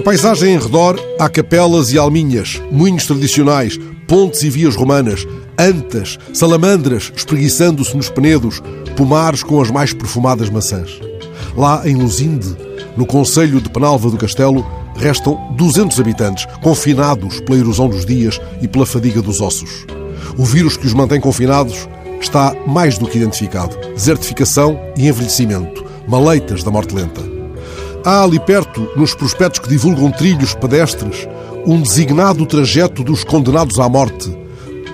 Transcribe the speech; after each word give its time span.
paisagem 0.00 0.54
em 0.54 0.58
redor 0.58 1.00
há 1.18 1.28
capelas 1.28 1.92
e 1.92 1.98
alminhas, 1.98 2.60
moinhos 2.70 3.06
tradicionais, 3.06 3.78
pontes 4.06 4.42
e 4.42 4.50
vias 4.50 4.76
romanas, 4.76 5.26
antas, 5.58 6.18
salamandras 6.32 7.12
espreguiçando-se 7.16 7.96
nos 7.96 8.08
penedos, 8.08 8.62
pomares 8.96 9.42
com 9.42 9.60
as 9.60 9.70
mais 9.70 9.92
perfumadas 9.92 10.50
maçãs. 10.50 11.00
Lá 11.56 11.82
em 11.88 11.96
Luzinde, 11.96 12.56
no 12.96 13.06
Conselho 13.06 13.60
de 13.60 13.70
Penalva 13.70 14.10
do 14.10 14.16
Castelo, 14.16 14.66
restam 14.96 15.54
200 15.56 15.98
habitantes, 16.00 16.46
confinados 16.62 17.40
pela 17.40 17.58
erosão 17.58 17.88
dos 17.88 18.04
dias 18.04 18.40
e 18.60 18.68
pela 18.68 18.86
fadiga 18.86 19.22
dos 19.22 19.40
ossos. 19.40 19.86
O 20.36 20.44
vírus 20.44 20.76
que 20.76 20.86
os 20.86 20.94
mantém 20.94 21.20
confinados 21.20 21.88
está 22.20 22.54
mais 22.66 22.98
do 22.98 23.06
que 23.06 23.18
identificado: 23.18 23.76
desertificação 23.94 24.78
e 24.96 25.08
envelhecimento, 25.08 25.84
maleitas 26.06 26.62
da 26.62 26.70
morte 26.70 26.94
lenta. 26.94 27.27
Há 28.04 28.22
ali 28.22 28.38
perto, 28.38 28.88
nos 28.96 29.14
prospectos 29.14 29.60
que 29.60 29.68
divulgam 29.68 30.10
trilhos 30.10 30.54
pedestres, 30.54 31.28
um 31.66 31.80
designado 31.80 32.46
trajeto 32.46 33.02
dos 33.02 33.24
condenados 33.24 33.78
à 33.78 33.88
morte. 33.88 34.36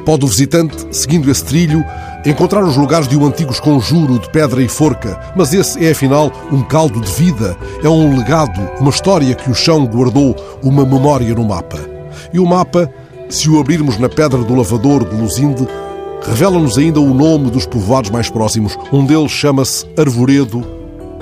Pode 0.04 0.24
o 0.24 0.28
visitante, 0.28 0.86
seguindo 0.90 1.30
esse 1.30 1.44
trilho, 1.44 1.84
encontrar 2.26 2.64
os 2.64 2.76
lugares 2.76 3.06
de 3.06 3.16
um 3.16 3.26
antigo 3.26 3.52
esconjuro 3.52 4.18
de 4.18 4.28
pedra 4.30 4.62
e 4.62 4.68
forca, 4.68 5.20
mas 5.36 5.52
esse 5.52 5.84
é 5.84 5.90
afinal 5.90 6.32
um 6.50 6.62
caldo 6.62 7.00
de 7.00 7.12
vida, 7.12 7.56
é 7.82 7.88
um 7.88 8.16
legado, 8.16 8.60
uma 8.80 8.90
história 8.90 9.34
que 9.34 9.50
o 9.50 9.54
chão 9.54 9.86
guardou, 9.86 10.34
uma 10.62 10.84
memória 10.84 11.34
no 11.34 11.44
mapa. 11.44 11.78
E 12.32 12.38
o 12.38 12.46
mapa, 12.46 12.90
se 13.28 13.48
o 13.48 13.60
abrirmos 13.60 13.98
na 13.98 14.08
pedra 14.08 14.42
do 14.42 14.54
lavador 14.54 15.08
de 15.08 15.14
Luzinde, 15.14 15.68
revela-nos 16.22 16.78
ainda 16.78 17.00
o 17.00 17.12
nome 17.14 17.50
dos 17.50 17.66
povoados 17.66 18.10
mais 18.10 18.30
próximos. 18.30 18.76
Um 18.92 19.04
deles 19.04 19.30
chama-se 19.30 19.86
Arvoredo, 19.96 20.64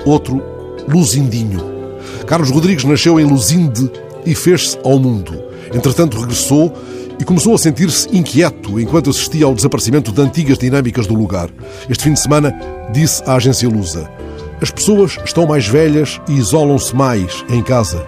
outro 0.05 0.41
Luzindinho. 0.87 1.82
Carlos 2.25 2.49
Rodrigues 2.49 2.83
nasceu 2.83 3.19
em 3.19 3.25
Luzinde 3.25 3.89
e 4.25 4.33
fez-se 4.35 4.77
ao 4.83 4.99
mundo. 4.99 5.43
Entretanto, 5.73 6.19
regressou 6.19 6.73
e 7.19 7.23
começou 7.23 7.53
a 7.53 7.57
sentir-se 7.57 8.15
inquieto 8.15 8.79
enquanto 8.79 9.09
assistia 9.09 9.45
ao 9.45 9.55
desaparecimento 9.55 10.11
de 10.11 10.21
antigas 10.21 10.57
dinâmicas 10.57 11.07
do 11.07 11.13
lugar. 11.13 11.49
Este 11.89 12.03
fim 12.03 12.13
de 12.13 12.19
semana 12.19 12.53
disse 12.91 13.23
à 13.25 13.35
agência 13.35 13.69
Lusa: 13.69 14.09
As 14.61 14.71
pessoas 14.71 15.17
estão 15.23 15.45
mais 15.45 15.67
velhas 15.67 16.19
e 16.27 16.33
isolam-se 16.33 16.95
mais 16.95 17.43
em 17.49 17.61
casa. 17.61 18.05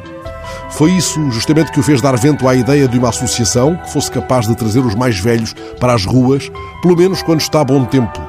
Foi 0.71 0.91
isso 0.91 1.31
justamente 1.31 1.71
que 1.71 1.79
o 1.79 1.83
fez 1.83 2.01
dar 2.01 2.17
vento 2.17 2.47
à 2.47 2.55
ideia 2.55 2.87
de 2.87 2.97
uma 2.97 3.09
associação 3.09 3.75
que 3.77 3.91
fosse 3.91 4.11
capaz 4.11 4.47
de 4.47 4.55
trazer 4.55 4.79
os 4.79 4.95
mais 4.95 5.17
velhos 5.17 5.55
para 5.79 5.93
as 5.93 6.05
ruas, 6.05 6.51
pelo 6.81 6.97
menos 6.97 7.21
quando 7.23 7.39
está 7.39 7.63
bom 7.63 7.85
tempo. 7.85 8.19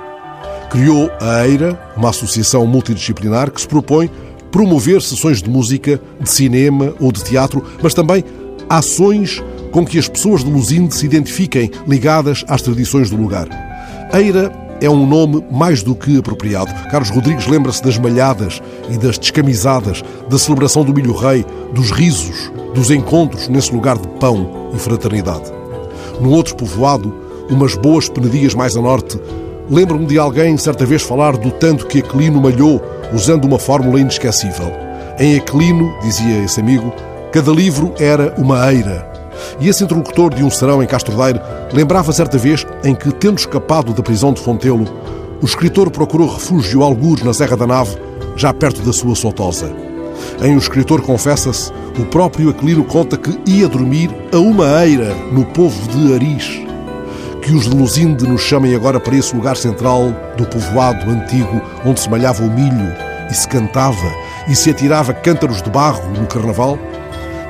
Criou 0.70 1.10
a 1.20 1.46
EIRA, 1.46 1.78
uma 1.96 2.10
associação 2.10 2.66
multidisciplinar 2.66 3.50
que 3.50 3.60
se 3.60 3.66
propõe 3.66 4.10
promover 4.56 5.02
sessões 5.02 5.42
de 5.42 5.50
música, 5.50 6.00
de 6.18 6.30
cinema 6.30 6.94
ou 6.98 7.12
de 7.12 7.22
teatro, 7.22 7.62
mas 7.82 7.92
também 7.92 8.24
ações 8.70 9.44
com 9.70 9.84
que 9.84 9.98
as 9.98 10.08
pessoas 10.08 10.42
de 10.42 10.50
Lusinde 10.50 10.94
se 10.94 11.04
identifiquem 11.04 11.70
ligadas 11.86 12.42
às 12.48 12.62
tradições 12.62 13.10
do 13.10 13.18
lugar. 13.18 13.46
Eira 14.14 14.50
é 14.80 14.88
um 14.88 15.06
nome 15.06 15.44
mais 15.50 15.82
do 15.82 15.94
que 15.94 16.16
apropriado. 16.16 16.72
Carlos 16.90 17.10
Rodrigues 17.10 17.46
lembra-se 17.46 17.84
das 17.84 17.98
malhadas 17.98 18.62
e 18.88 18.96
das 18.96 19.18
descamisadas, 19.18 20.02
da 20.26 20.38
celebração 20.38 20.82
do 20.86 20.94
milho-rei, 20.94 21.44
dos 21.74 21.90
risos, 21.90 22.50
dos 22.74 22.90
encontros 22.90 23.48
nesse 23.48 23.74
lugar 23.74 23.98
de 23.98 24.08
pão 24.08 24.70
e 24.74 24.78
fraternidade. 24.78 25.52
Num 26.18 26.30
outro 26.30 26.56
povoado, 26.56 27.14
umas 27.50 27.74
boas 27.74 28.08
penedias 28.08 28.54
mais 28.54 28.74
a 28.74 28.80
norte, 28.80 29.20
lembro-me 29.68 30.06
de 30.06 30.18
alguém 30.18 30.56
certa 30.56 30.86
vez 30.86 31.02
falar 31.02 31.36
do 31.36 31.50
tanto 31.50 31.86
que 31.86 31.98
Aquilino 31.98 32.40
malhou 32.40 32.95
usando 33.12 33.44
uma 33.44 33.58
fórmula 33.58 34.00
inesquecível. 34.00 34.72
Em 35.18 35.36
Aquilino, 35.36 35.94
dizia 36.02 36.44
esse 36.44 36.60
amigo, 36.60 36.92
cada 37.32 37.50
livro 37.50 37.94
era 37.98 38.34
uma 38.36 38.72
eira. 38.72 39.10
E 39.60 39.68
esse 39.68 39.84
interlocutor 39.84 40.34
de 40.34 40.42
um 40.42 40.50
serão 40.50 40.82
em 40.82 40.86
Castrodeiro 40.86 41.40
lembrava 41.72 42.12
certa 42.12 42.38
vez 42.38 42.66
em 42.84 42.94
que, 42.94 43.12
tendo 43.12 43.38
escapado 43.38 43.92
da 43.92 44.02
prisão 44.02 44.32
de 44.32 44.40
Fontelo, 44.40 44.86
o 45.40 45.44
escritor 45.44 45.90
procurou 45.90 46.32
refúgio 46.32 46.82
algures 46.82 47.24
na 47.24 47.32
Serra 47.32 47.56
da 47.56 47.66
Nave, 47.66 47.96
já 48.36 48.52
perto 48.52 48.82
da 48.82 48.92
sua 48.92 49.14
Sotosa. 49.14 49.70
Em 50.42 50.54
O 50.54 50.58
Escritor 50.58 51.02
Confessa-se, 51.02 51.70
o 51.98 52.04
próprio 52.06 52.50
Aquilino 52.50 52.84
conta 52.84 53.16
que 53.16 53.38
ia 53.46 53.68
dormir 53.68 54.10
a 54.32 54.38
uma 54.38 54.84
eira 54.84 55.14
no 55.32 55.44
povo 55.44 55.88
de 55.88 56.14
Aris. 56.14 56.62
Que 57.42 57.52
os 57.52 57.68
de 57.68 57.76
Luzinde 57.76 58.26
nos 58.26 58.40
chamem 58.40 58.74
agora 58.74 58.98
para 58.98 59.16
esse 59.16 59.34
lugar 59.34 59.56
central 59.56 60.12
do 60.36 60.46
povoado 60.46 61.10
antigo 61.10 61.62
onde 61.84 62.00
se 62.00 62.10
malhava 62.10 62.42
o 62.42 62.50
milho 62.50 63.05
e 63.30 63.34
se 63.34 63.48
cantava 63.48 64.12
e 64.48 64.54
se 64.54 64.70
atirava 64.70 65.14
cântaros 65.14 65.62
de 65.62 65.70
barro 65.70 66.08
no 66.10 66.26
carnaval, 66.26 66.78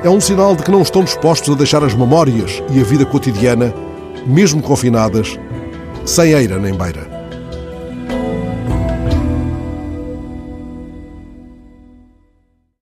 é 0.02 0.08
um 0.08 0.20
sinal 0.20 0.54
de 0.54 0.62
que 0.62 0.70
não 0.70 0.82
estão 0.82 1.04
dispostos 1.04 1.54
a 1.54 1.58
deixar 1.58 1.82
as 1.82 1.94
memórias 1.94 2.62
e 2.70 2.80
a 2.80 2.84
vida 2.84 3.04
cotidiana, 3.04 3.74
mesmo 4.26 4.62
confinadas, 4.62 5.38
sem 6.04 6.32
eira 6.32 6.58
nem 6.58 6.74
beira. 6.74 7.15